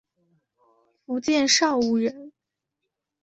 [1.05, 2.33] 福建邵武人。